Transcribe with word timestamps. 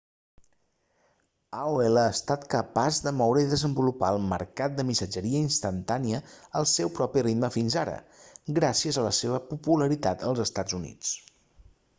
aol 1.63 1.99
ha 2.03 2.05
estat 2.13 2.47
capaç 2.53 2.97
de 3.07 3.13
moure 3.17 3.43
i 3.43 3.49
desenvolupar 3.51 4.09
el 4.15 4.25
mercat 4.31 4.75
de 4.79 4.85
missatgeria 4.89 5.43
instantània 5.49 6.23
al 6.61 6.67
seu 6.73 6.93
propi 7.01 7.25
ritme 7.29 7.53
fins 7.59 7.79
ara 7.85 7.97
gràcies 8.61 9.01
a 9.03 9.07
la 9.11 9.15
seva 9.21 9.43
popularitat 9.55 10.29
als 10.31 10.45
estats 10.51 10.83
units 10.83 11.17